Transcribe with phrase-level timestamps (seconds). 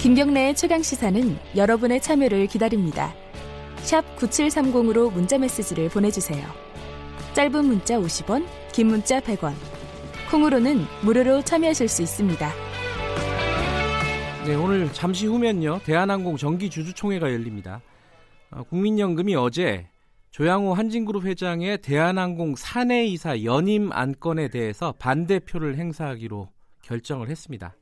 [0.00, 3.12] 김경래의 최강 시사는 여러분의 참여를 기다립니다.
[3.78, 6.46] 샵 9730으로 문자 메시지를 보내주세요.
[7.34, 9.54] 짧은 문자 50원, 긴 문자 100원.
[10.30, 12.48] 콩으로는 무료로 참여하실 수 있습니다.
[14.46, 15.80] 네, 오늘 잠시 후면요.
[15.84, 17.80] 대한항공 정기 주주총회가 열립니다.
[18.52, 19.88] 어, 국민연금이 어제
[20.30, 26.50] 조양호 한진그룹 회장의 대한항공 사내 이사 연임 안건에 대해서 반대표를 행사하기로
[26.82, 27.74] 결정을 했습니다.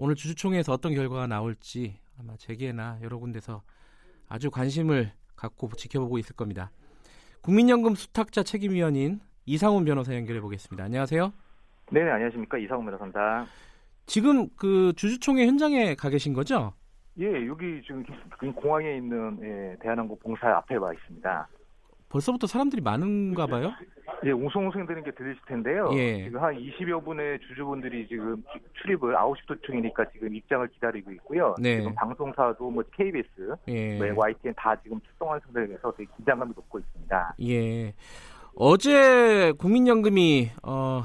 [0.00, 3.62] 오늘 주주총회에서 어떤 결과가 나올지 아마 재계나 여러 군데서
[4.28, 6.70] 아주 관심을 갖고 지켜보고 있을 겁니다.
[7.42, 10.84] 국민연금 수탁자 책임위원인 이상훈 변호사 연결해 보겠습니다.
[10.84, 11.32] 안녕하세요.
[11.90, 13.46] 네, 안녕하십니까 이상훈 변호사입니다.
[14.06, 16.74] 지금 그 주주총회 현장에 가 계신 거죠?
[17.18, 18.04] 예, 여기 지금
[18.54, 21.48] 공항에 있는 예, 대한항공 봉사 앞에 와 있습니다.
[22.08, 23.72] 벌써부터 사람들이 많은가 봐요?
[24.24, 25.90] 예, 웅성웅성 되는 게 들리실 텐데요.
[25.94, 26.24] 예.
[26.24, 28.42] 지금 한 20여 분의 주주분들이 지금
[28.80, 31.54] 출입을 9시 도중이니까 지금 입장을 기다리고 있고요.
[31.60, 31.78] 네.
[31.78, 33.98] 지금 방송사도 뭐 KBS, 예.
[33.98, 37.34] 뭐 YTN 다 지금 출동한 상태에서 되게 긴장감이 높고 있습니다.
[37.42, 37.94] 예.
[38.56, 41.02] 어제 국민연금이 어,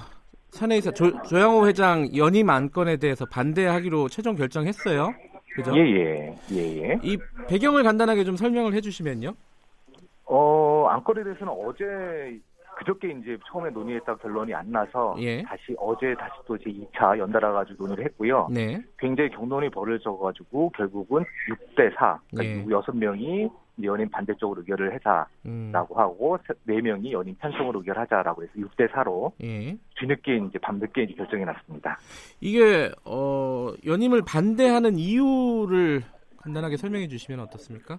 [0.50, 5.14] 사내에서 조, 조양호 회장 연임 안건에 대해서 반대하기로 최종 결정했어요.
[5.56, 5.72] 그죠?
[5.78, 7.00] 예, 예, 예, 예.
[7.04, 9.36] 이 배경을 간단하게 좀 설명을 해주시면요.
[10.26, 12.40] 어, 안건에 대해서는 어제
[12.76, 15.44] 그저께 이제 처음에 논의했다 결론이 안 나서 예.
[15.44, 18.48] 다시 어제 다시 또 이제 2차 연달아 가지고 논의를 했고요.
[18.52, 18.82] 네.
[18.98, 22.20] 굉장히 경론이 벌어져 가지고 결국은 6대 4.
[22.34, 22.38] 예.
[22.38, 23.52] 그러니까 6명이
[23.84, 25.72] 연임 반대쪽으로 의결을 해자라고 음.
[25.74, 29.78] 하고 4명이 연임 찬성으로 의결하자라고 해서 6대 4로 예.
[30.00, 31.98] 뒤늦게 이제 밤늦게 이제 결정이 났습니다.
[32.40, 36.04] 이게 어, 연임을 반대하는 이유를
[36.38, 37.98] 간단하게 설명해 주시면 어떻습니까?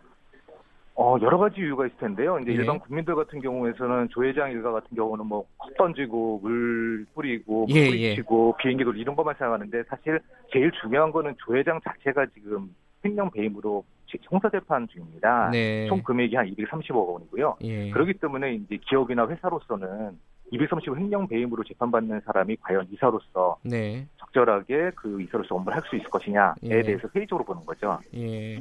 [0.97, 2.39] 어, 여러 가지 이유가 있을 텐데요.
[2.39, 2.55] 이제 예.
[2.55, 7.87] 일반 국민들 같은 경우에서는 조 회장 일가 같은 경우는 뭐 컵 던지고 물 뿌리고 예,
[7.87, 10.21] 뿌리치고 비행기 돌 이런 것만 생각하는데 사실
[10.53, 13.85] 제일 중요한 거는 조 회장 자체가 지금 횡령 배임으로
[14.23, 15.51] 형사 재판 중입니다.
[15.51, 15.87] 네.
[15.89, 17.57] 총 금액이 한 230억 원이고요.
[17.63, 17.91] 예.
[17.91, 20.17] 그렇기 때문에 이제 기업이나 회사로서는
[20.53, 24.07] 230억 횡령 배임으로 재판받는 사람이 과연 이사로서 네.
[24.19, 26.83] 적절하게 그 이사로서 업무를 할 수 있을 것이냐에 예.
[26.83, 27.99] 대해서 회의적으로 보는 거죠.
[28.15, 28.59] 예.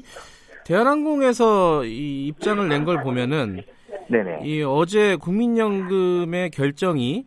[0.66, 3.62] 대한항공에서 이 입장을 낸 걸 보면은
[4.08, 4.42] 네네.
[4.44, 7.26] 이 어제 국민연금의 결정이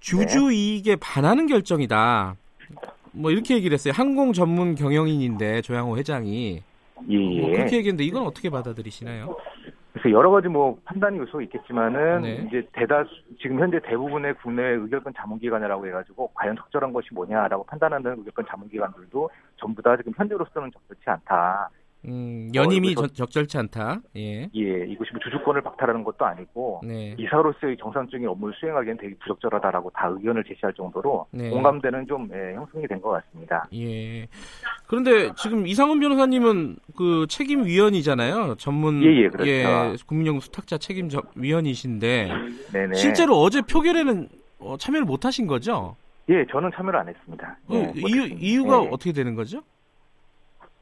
[0.00, 2.36] 주주 이익에 반하는 결정이다.
[3.12, 3.92] 뭐 이렇게 얘기를 했어요.
[3.94, 6.62] 항공 전문 경영인인데 조양호 회장이
[7.08, 7.52] 예, 뭐 예.
[7.52, 9.36] 그렇게 얘기했는데 이건 어떻게 받아들이시나요?
[9.92, 12.44] 그래서 여러 가지 뭐 판단 요소 있겠지만은 네.
[12.46, 13.10] 이제 대다수
[13.40, 19.82] 지금 현재 대부분의 국내 의결권 자문기관이라고 해가지고 과연 적절한 것이 뭐냐라고 판단하는 의결권 자문기관들도 전부
[19.82, 21.70] 다 지금 현재로서는 적절치 않다.
[22.08, 24.00] 음, 연임이 어, 적- 적절치 않다.
[24.16, 24.42] 예.
[24.54, 27.16] 예, 이것이 뭐 주주권을 박탈하는 것도 아니고 네.
[27.18, 31.50] 이사로서의 정상적인 업무를 수행하기엔 되게 부적절하다라고 다 의견을 제시할 정도로 네.
[31.50, 33.68] 공감대는 좀 예, 형성이 된 것 같습니다.
[33.74, 34.26] 예.
[34.86, 38.54] 그런데 지금 이상훈 변호사님은 그 책임 위원이잖아요.
[38.58, 40.04] 전문 예, 예, 그렇죠.
[40.06, 42.30] 국민연금 수탁자 책임 저- 위원이신데
[42.72, 42.94] 네네.
[42.94, 44.28] 실제로 어제 표결에는
[44.60, 45.96] 어, 참여를 못 하신 거죠?
[46.28, 47.58] 예, 저는 참여를 안 했습니다.
[47.68, 48.36] 그 예, 이유, 못했습니다.
[48.40, 48.88] 이유가 예.
[48.90, 49.60] 어떻게 되는 거죠?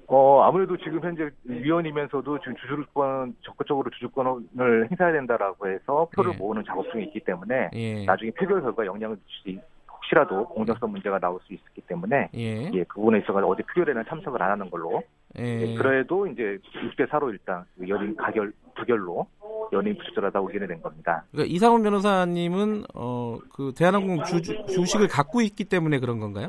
[0.07, 6.37] 어, 아무래도 지금 현재 위원이면서도 지금 주주권, 적극적으로 주주권을 행사해야 된다라고 해서 표를 예.
[6.37, 8.05] 모으는 작업 중에 있기 때문에 예.
[8.05, 9.61] 나중에 표결 결과 영향을 줄 수,
[10.05, 12.71] 혹시라도 공정성 문제가 나올 수 있기 때문에 예.
[12.73, 15.03] 예, 그 부분에 있어서 어제 표결에는 참석을 안 하는 걸로
[15.39, 15.43] 예.
[15.43, 19.27] 예, 그래도 이제 6대 4로 일단 그 연임 가결, 부결로
[19.73, 21.25] 연임 부적절하다고 의견이 된 겁니다.
[21.33, 26.49] 그러니까 이상훈 변호사님은 어, 그 대한항공 주, 주식을 갖고 있기 때문에 그런 건가요?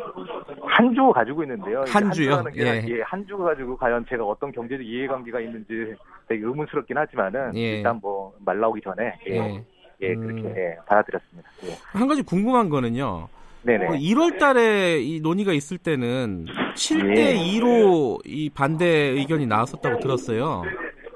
[0.78, 1.84] 한 주 가지고 있는데요.
[1.88, 2.44] 한 주요?
[2.46, 2.84] 게 예.
[2.88, 5.94] 예, 한 주 가지고 과연 제가 어떤 경제적 이해관계가 있는지
[6.28, 7.78] 되게 의문스럽긴 하지만은 예.
[7.78, 9.64] 일단 뭐 말 나오기 전에 예, 예.
[10.02, 10.22] 예, 음.
[10.44, 11.50] 그렇게 예, 받아들였습니다.
[11.66, 11.76] 예.
[11.98, 13.28] 한 가지 궁금한 거는요.
[13.64, 13.88] 네네.
[13.98, 17.34] 1월 달에 이 논의가 있을 때는 7대 예.
[17.36, 20.64] 2로 이 반대 의견이 나왔었다고 들었어요.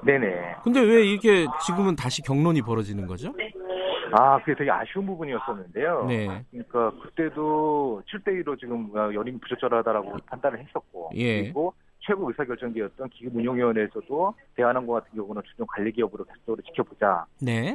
[0.04, 0.56] 네네.
[0.64, 3.32] 근데 왜 이렇게 지금은 다시 경론이 벌어지는 거죠?
[4.12, 6.06] 아, 그게 되게 아쉬운 부분이었었는데요.
[6.06, 6.44] 네.
[6.50, 11.42] 그러니까 그때도 7대 2로 지금 어, 연임 부적절하다라고 판단을 했었고, 예.
[11.42, 17.74] 그리고 최고 의사결정기였던 기금운용위원회에서도 대한항공 같은 경우는 주종 관리 기업으로 계속적으로 지켜보자라고 네.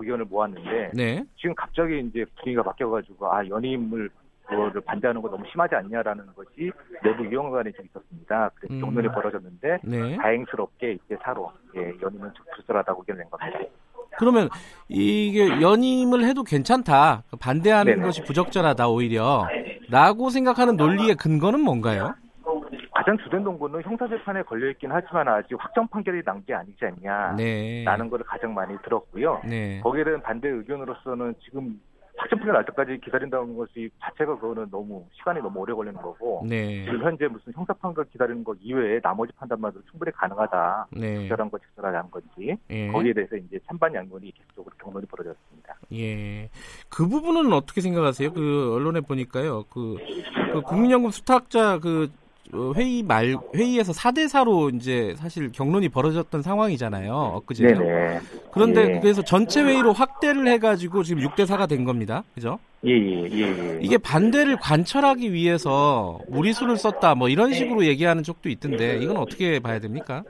[0.00, 1.24] 의견을 모았는데 네.
[1.36, 4.10] 지금 갑자기 이제 분위기가 바뀌어가지고 아 연임을
[4.50, 6.72] 그거를 반대하는 거 너무 심하지 않냐라는 것이
[7.04, 8.50] 내부 위원간에 좀 있었습니다.
[8.56, 8.80] 그래서 음.
[8.80, 10.16] 경론이 벌어졌는데 네.
[10.16, 13.60] 다행스럽게 이제 사로 예, 연임은 좀 부적절하다고 의견을 낸 겁니다.
[14.18, 14.48] 그러면
[14.88, 17.22] 이게 연임을 해도 괜찮다.
[17.40, 18.04] 반대하는 네네.
[18.06, 19.46] 것이 부적절하다 오히려.
[19.88, 22.14] 라고 생각하는 논리의 근거는 뭔가요?
[22.92, 27.34] 가장 주된 동고는 형사재판에 걸려있긴 하지만 아직 확정 판결이 난 게 아니지 않냐.
[27.36, 27.82] 네.
[27.84, 29.40] 라는 거를 가장 많이 들었고요.
[29.48, 29.80] 네.
[29.82, 31.80] 거기에 대한 반대 의견으로서는 지금
[32.20, 36.84] 확정표가 날 때까지 기다린다는 것이 자체가 그거는 너무 시간이 너무 오래 걸리는 거고 네.
[36.84, 40.88] 지금 현재 무슨 형사 판결 기다리는 것 이외에 나머지 판단만으로 충분히 가능하다.
[40.92, 41.16] 네.
[41.20, 42.88] 적절한 거 적절하지 건지 예.
[42.88, 45.76] 거기에 대해서 이제 찬반 양론이 계속적으로 경론이 벌어졌습니다.
[45.94, 46.50] 예.
[46.88, 48.32] 그 부분은 어떻게 생각하세요?
[48.32, 49.64] 그 언론에 보니까요.
[49.70, 49.96] 그,
[50.52, 52.10] 그 국민연금 수탁자 그 어,
[52.76, 57.12] 회의 말 회의에서 4대 4로 이제 사실 경론이 벌어졌던 상황이잖아요.
[57.14, 57.66] 엊그제.
[57.66, 58.20] 네네.
[58.52, 59.00] 그런데 예.
[59.00, 62.24] 그래서 전체 회의로 확대를 해 가지고 지금 6대 4가 된 겁니다.
[62.34, 62.58] 그죠?
[62.84, 63.78] 예 예 예, 예.
[63.82, 69.78] 이게 반대를 관철하기 위해서 무리수를 썼다 뭐 이런 식으로 얘기하는 쪽도 있던데 이건 어떻게 봐야
[69.80, 70.22] 됩니까?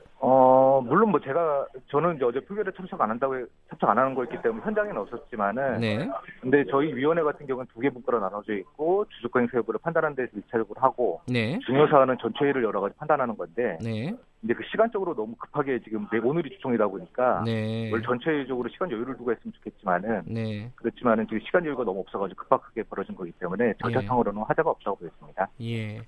[0.81, 4.15] 어 물론 뭐 제가 저는 이제 어제 표결에 참석 안 한다고 해- 참석 안 하는
[4.15, 6.09] 거였기 때문에 현장에는 없었지만은 네.
[6.41, 10.31] 근데 저희 위원회 같은 경우는 두 개 분과로 나눠져 있고 주주권 행사 여부를 판단하는 데서
[10.35, 11.59] 일차적으로 하고 네.
[11.67, 14.15] 중요 사안은 전체 회의를 여러 가지 판단하는 건데 네.
[14.41, 17.91] 근데 그 시간적으로 너무 급하게 지금 내 오늘이 주총이다 보니까 네.
[17.93, 20.71] 원래 전체적으로 시간 여유를 두고 했으면 좋겠지만은 네.
[20.77, 25.47] 그렇지만은 지금 시간 여유가 너무 없어가지고 급하게 벌어진 거기 때문에 절차상으로는 화제가 없다고 보였습니다.
[25.61, 26.01] 예.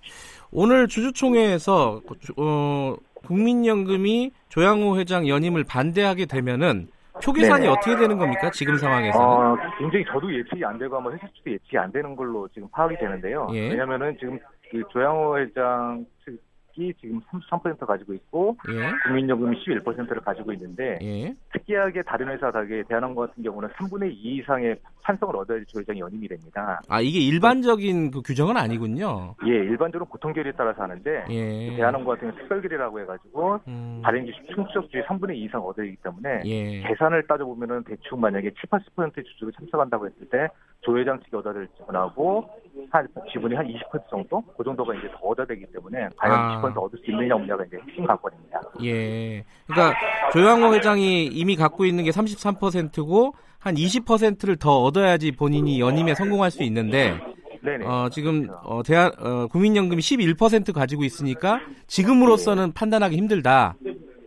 [0.51, 2.01] 오늘 주주총회에서
[2.39, 2.97] 어,
[3.27, 6.89] 국민연금이 조양호 회장 연임을 반대하게 되면은
[7.23, 7.69] 표 계산이 네.
[7.69, 8.51] 어떻게 되는 겁니까?
[8.51, 9.27] 지금 상황에서는.
[9.27, 12.97] 어, 굉장히 저도 예측이 안 되고 아마 회사 측도 예측이 안 되는 걸로 지금 파악이
[12.97, 13.47] 되는데요.
[13.53, 13.69] 예.
[13.69, 14.39] 왜냐면은 지금
[14.71, 16.41] 그 조양호 회장 측
[16.77, 18.91] 이 지금 33% 가지고 있고 예.
[19.05, 21.35] 국민연금이 11%를 가지고 있는데 예.
[21.53, 26.29] 특이하게 다른 회사 다르게 대한항공 같은 경우는 3분의 2 이상의 찬성을 얻어야지 조 회장이 연임이
[26.29, 26.81] 됩니다.
[26.89, 29.35] 아, 이게 일반적인 그 규정은 아니군요.
[29.47, 31.77] 예, 일반적으로 보통 결의에 따라서 하는데 예.
[31.77, 35.97] 대한항공 같은 경우는 특별 결의라고 해가지고 음, 발행지 충수적 주의 3분의 2 이상 얻어야 되기
[35.97, 36.83] 때문에 예.
[36.83, 40.49] 계산을 따져 보면은 대충 만약에 7, 80% 주주가 참석한다고 했을 때
[40.81, 42.49] 조회장 측이 얻어야 될 지분하고
[42.91, 44.43] 한 지분이 한 20% 정도?
[44.57, 46.63] 그 정도가 이제 더 얻어야 되기 때문에 과연 아.
[46.63, 48.61] 20% 얻을 수 있느냐 없느냐가 이제 핵심 관건입니다.
[48.85, 49.45] 예.
[49.67, 49.99] 그러니까
[50.33, 56.63] 조양호 회장이 이미 갖고 있는 게 33%고 한 20%를 더 얻어야지 본인이 연임에 성공할 수
[56.65, 57.19] 있는데
[57.63, 57.87] 네네.
[57.87, 63.77] 어, 지금 어, 대한 어, 국민연금이 11% 가지고 있으니까 지금으로서는 판단하기 힘들다.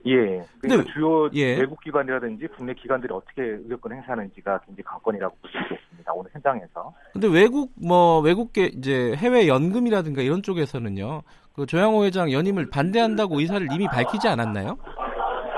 [0.08, 0.16] 예.
[0.60, 1.58] 근데 그러니까 주요 예.
[1.58, 5.95] 외국 기관이라든지 국내 기관들이 어떻게 의결권 행사하는지가 굉장히 관건이라고 볼 수 있겠습니다.
[6.14, 6.94] 오늘 현장에서.
[7.14, 11.22] 근데 외국 뭐 외국계 이제 해외 연금이라든가 이런 쪽에서는요.
[11.54, 14.78] 그 조양호 회장 연임을 반대한다고 의사를 이미 밝히지 않았나요?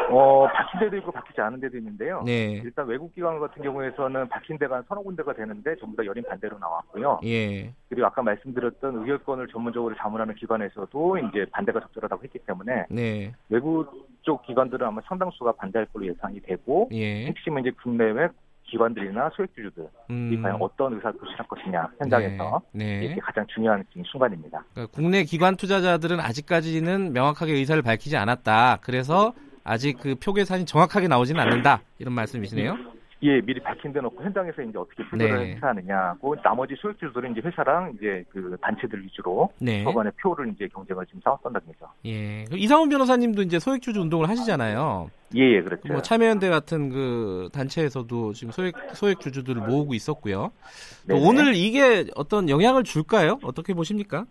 [0.10, 2.24] 어, 박힌 데도 있고 박히지 않은 데도 있는데요.
[2.26, 2.62] 네.
[2.64, 6.58] 일단 외국 기관 같은 경우에서는 박힌 데가 한 서너 군데가 되는데 전부 다 연임 반대로
[6.58, 7.20] 나왔고요.
[7.26, 7.74] 예.
[7.90, 13.34] 그리고 아까 말씀드렸던 의결권을 전문적으로 자문하는 기관에서도 이제 반대가 적절하다고 했기 때문에 네.
[13.50, 17.26] 외국 쪽 기관들은 아마 상당수가 반대할 걸로 예상이 되고 예.
[17.26, 18.30] 핵심은 이제 국내외
[18.70, 20.40] 기관들이나 소액주주들이 음.
[20.42, 23.00] 과연 어떤 의사를 표시할 것이냐 현장에서 네.
[23.00, 23.06] 네.
[23.06, 24.64] 이게 가장 중요한 순간입니다.
[24.74, 28.80] 그러니까 국내 기관 투자자들은 아직까지는 명확하게 의사를 밝히지 않았다.
[28.82, 29.34] 그래서
[29.64, 31.82] 아직 그 표 계산이 정확하게 나오지는 않는다.
[32.00, 32.78] 이런 말씀이시네요.
[33.24, 35.52] 예, 미리 밝힌 데 놓고 현장에서 이제 어떻게 표결을 네.
[35.54, 39.84] 행사하느냐고 나머지 소액주주들은 이제 회사랑 이제 그 단체들 위주로 네.
[39.84, 41.92] 서간의 표를 이제 경쟁을 지금 싸웠던 거죠.
[42.06, 42.46] 예.
[42.46, 45.10] 그 이상훈 변호사님도 이제 소액주주 운동을 하시잖아요.
[45.36, 45.88] 예, 예, 그렇죠.
[45.88, 50.52] 뭐 참여연대 같은 그 단체에서도 지금 소액 소액 주주들을 모으고 있었고요.
[51.10, 51.18] 또.
[51.18, 53.40] 오늘 이게 어떤 영향을 줄까요?
[53.44, 54.26] 어떻게 보십니까?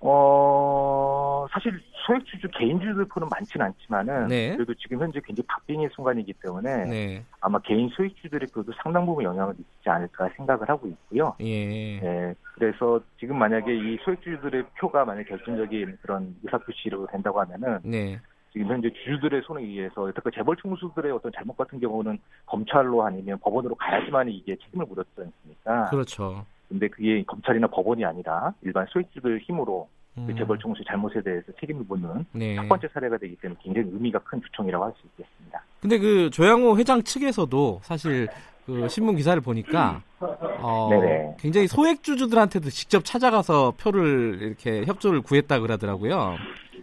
[0.00, 4.54] 어, 사실 소액주주 개인주주들 표는 많지는 않지만은 네.
[4.54, 7.24] 그래도 지금 현재 굉장히 박빙의 순간이기 때문에 네.
[7.40, 11.36] 아마 개인 소액주들의 표도 상당 부분 영향을 미치지 않을까 생각을 하고 있고요.
[11.40, 12.00] 예.
[12.00, 18.18] 네, 그래서 지금 만약에 이 소액주주들의 표가 만약 결정적인 그런 의사표시로 된다고 하면은 네.
[18.52, 23.74] 지금 현재 주주들의 손에 의해서 여태껏 재벌 총수들의 어떤 잘못 같은 경우는 검찰로 아니면 법원으로
[23.74, 25.90] 가야지만 이게 책임을 물었지 않습니까?
[25.90, 26.46] 그렇죠.
[26.70, 29.88] 근데 그게 검찰이나 법원이 아니라 일반 소액주들 힘으로
[30.26, 32.56] 그 음, 재벌 총수의 잘못에 대해서 책임을 묻는 네.
[32.56, 35.62] 첫 번째 사례가 되기 때문에 굉장히 의미가 큰 주총이라고 할 수 있겠습니다.
[35.80, 38.28] 근데 그 조양호 회장 측에서도 사실
[38.66, 41.36] 그 신문 기사를 보니까 어, 네네.
[41.38, 46.36] 굉장히 소액 주주들한테도 직접 찾아가서 표를 이렇게 협조를 구했다 그러더라고요.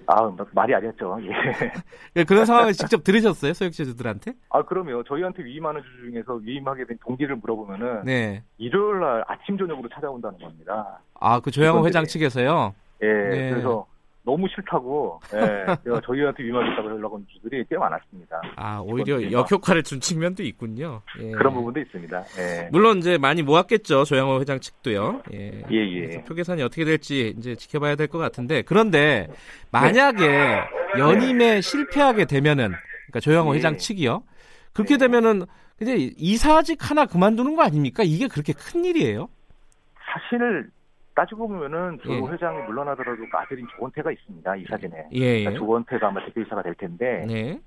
[0.07, 1.17] 아, 말이 아니었죠.
[1.23, 1.29] 예.
[2.17, 4.33] 예, 그런 상황을 직접 들으셨어요, 소액 주주들한테?
[4.49, 5.03] 아, 그럼요.
[5.03, 8.43] 저희한테 위임하는 주주 중에서 위임하게 된 동기를 물어보면은 네.
[8.59, 10.99] 일요일 날 아침 저녁으로 찾아온다는 겁니다.
[11.19, 11.85] 아, 그 조양호.
[11.87, 12.75] 회장 측에서요.
[13.01, 13.49] 예, 네.
[13.51, 13.85] 그래서
[14.23, 15.37] 너무 싫다고 예,
[15.83, 18.41] 제가 저희한테 위임하겠다고 연락 온 주들이 꽤 많았습니다.
[18.55, 19.37] 아, 오히려 직원들이요.
[19.37, 21.01] 역효과를 준 측면도 있군요.
[21.19, 21.29] 예.
[21.31, 22.23] 그런 부분도 있습니다.
[22.39, 25.21] 예, 물론 이제 많이 모았겠죠, 조양호 회장 측도요.
[25.33, 25.61] 예.
[25.69, 26.23] 예, 예.
[26.23, 29.27] 표 계산이 어떻게 될지 이제 지켜봐야 될 것 같은데 그런데
[29.71, 30.61] 만약에
[30.97, 32.69] 연임에 실패하게 되면은
[33.07, 33.57] 그러니까 조영호 예.
[33.57, 34.23] 회장 측이요
[34.73, 35.05] 그렇게 네.
[35.05, 35.45] 되면은
[35.77, 38.01] 근데 이사직 하나 그만두는 거 아닙니까?
[38.03, 39.27] 이게 그렇게 큰 일이에요?
[40.05, 40.69] 사실
[41.15, 42.19] 따지고 보면은 조 예.
[42.19, 44.55] 회장이 물러나더라도 그 아들인 조원태가 있습니다.
[44.57, 45.07] 이 사진에.
[45.13, 45.19] 예.
[45.19, 45.43] 예.
[45.43, 47.59] 그러니까 조원태가 아마 대표이사가 될 텐데, 네.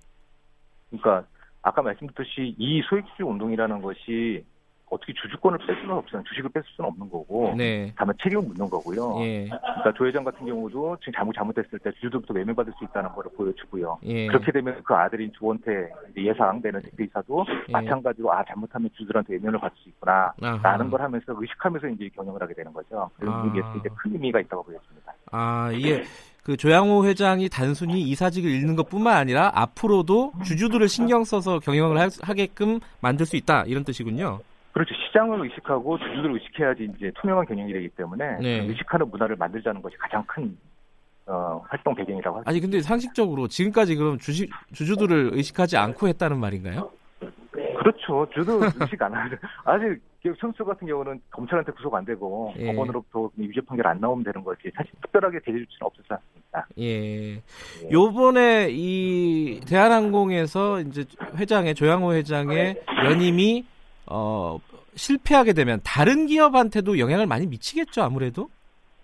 [0.91, 1.27] 그러니까
[1.63, 4.45] 아까 말씀드렸듯이 이 소액주주 운동이라는 것이
[4.91, 6.23] 어떻게 주주권을 뺄 수는 없어요.
[6.29, 7.55] 주식을 뺄 수는 없는 거고.
[7.57, 7.93] 네.
[7.97, 9.21] 다만 책임을 묻는 거고요.
[9.21, 9.49] 예.
[9.49, 13.99] 그러니까 조 회장 같은 경우도 지금 잘못 잘못했을 때 주주들부터 외면받을 수 있다는 걸 보여주고요.
[14.05, 14.27] 예.
[14.27, 17.73] 그렇게 되면 그 아들인 조원태 예상되는 대표이사도 예.
[17.73, 20.59] 마찬가지로 아 잘못하면 주주들한테 외면을 받을 수 있구나 아하.
[20.63, 23.11] 라는 걸 하면서 의식하면서 이제 경영을 하게 되는 거죠.
[23.17, 23.47] 그래서 아.
[23.47, 25.13] 이게 이제 큰 의미가 있다고 보여집니다.
[25.31, 26.05] 아, 이게
[26.43, 32.81] 그 조양호 회장이 단순히 이사직을 잃는 것뿐만 아니라 앞으로도 주주들을 신경 써서 경영을 하, 하게끔
[33.01, 34.41] 만들 수 있다 이런 뜻이군요.
[34.79, 34.95] 그렇죠.
[34.95, 38.61] 시장을 의식하고 주주들을 의식해야지 이제 투명한 경영이 되기 때문에 네.
[38.65, 40.57] 그 의식하는 문화를 만들자는 것이 가장 큰
[41.27, 46.93] 어, 활동 배경이라고 할수 아니 근데 상식적으로 지금까지 그럼 주식 주주들을 의식하지 않고 했다는 말인가요?
[47.51, 48.29] 그렇죠.
[48.33, 49.37] 저도 의식 안 하죠.
[49.65, 52.67] 아직 기업 선수 같은 경우는 검찰한테 구속 안 되고 예.
[52.67, 54.71] 법원으로부터 유죄 판결 안 나오면 되는 거지.
[54.77, 56.67] 사실 특별하게 대리 조치는 없었지 않습니까?
[56.79, 57.35] 예.
[57.35, 57.43] 예.
[57.91, 61.05] 요번에 이 대한항공에서 이제
[61.37, 63.67] 회장의 조양호 회장의 연임이
[64.11, 64.59] 어
[64.95, 68.49] 실패하게 되면 다른 기업한테도 영향을 많이 미치겠죠 아무래도.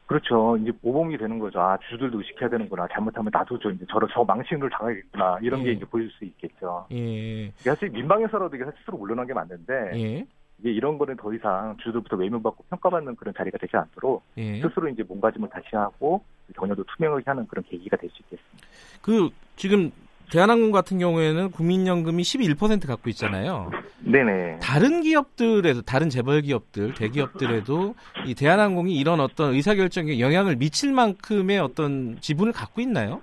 [0.06, 0.56] 그렇죠.
[0.58, 1.58] 이제 모범이 되는 거죠.
[1.61, 2.87] 아, 주들도 의식해야 되는구나.
[2.92, 5.38] 잘못하면 나도 저 이제 저런 저 망신을 당하겠구나.
[5.40, 5.73] 이런 게 예.
[5.73, 6.87] 이제 보일 수 있겠죠.
[6.92, 7.50] 예.
[7.56, 10.26] 사실 민방에서라도 이게 스스로 물러난 게 맞는데 예.
[10.58, 14.61] 이게 이런 거는 더 이상 주들부터 외면받고 평가받는 그런 자리가 되지 않도록 예.
[14.61, 16.23] 스스로 이제 몸가짐을 다시 하고
[16.54, 18.68] 경영도 투명하게 하는 그런 계기가 될 수 있겠습니다.
[19.00, 19.90] 그 지금
[20.31, 23.71] 대한항공 같은 경우에는 국민연금이 12% 갖고 있잖아요.
[24.00, 24.59] 네네.
[24.61, 27.95] 다른 기업들에도 다른 재벌 기업들, 대기업들에도
[28.26, 33.21] 이 대한항공이 이런 어떤 의사결정에 영향을 미칠 만큼의 어떤 지분을 갖고 있나요?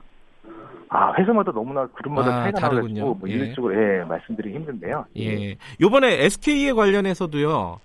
[0.89, 3.13] 아, 회사마다 너무나 그룹마다 아, 차이가 다르군요.
[3.13, 3.33] 뭐 예.
[3.33, 5.05] 일률적으로 예, 말씀드리기 힘든데요.
[5.17, 5.55] 예.
[5.79, 7.79] 요번에 SK에 관련해서도요.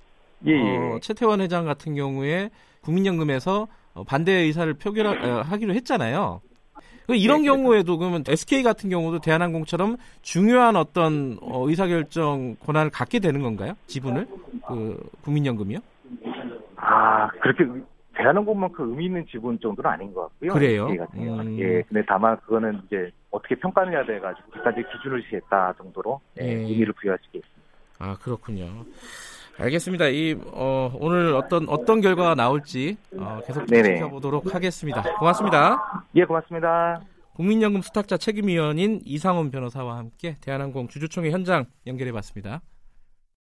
[0.46, 0.76] 예, 예.
[0.76, 6.40] 어, 최태원 회장 같은 경우에 국민연금에서 어, 반대 의사를 표결하기로 했잖아요.
[7.06, 13.20] 그 이런 네, 경우에도 그러면 SK 같은 경우도 대한항공처럼 중요한 어떤 어, 의사결정 권한을 갖게
[13.20, 13.74] 되는 건가요?
[13.86, 14.26] 지분을
[14.66, 15.78] 그 국민연금이요?
[16.76, 17.82] 아, 그렇게 의-
[18.14, 20.52] 대한항공만큼 의미 있는 지분 정도는 아닌 것 같고요.
[20.54, 20.88] 그래요?
[21.14, 21.58] 음.
[21.58, 26.52] 예, 근데 다만 그거는 이제 어떻게 평가느냐 돼가지고 그까지 기준을 시했다 정도로 예, 예.
[26.62, 27.62] 의미를 부여할 수 있겠습니다.
[27.98, 28.84] 아 그렇군요.
[29.58, 30.08] 알겠습니다.
[30.08, 33.66] 이 어, 오늘 어떤 어떤 결과가 나올지 어, 계속.
[33.66, 35.02] 지켜보도록 하겠습니다.
[35.18, 36.04] 고맙습니다.
[36.14, 37.00] 예, 고맙습니다.
[37.34, 42.60] 국민연금 수탁자 책임위원인 이상원 변호사와 함께 대한항공 주주총회 현장 연결해봤습니다.